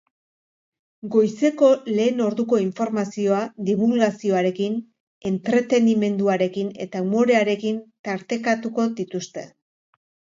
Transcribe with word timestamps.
Goizeko 1.15 1.67
lehen 1.89 2.21
orduko 2.27 2.59
informazioa 2.61 3.41
dibulgazioarekin, 3.67 4.79
entretenimenduarekin 5.31 6.71
eta 6.87 7.03
umorearekin 7.09 7.79
tartekatuko 8.09 8.87
dituzte. 9.01 9.45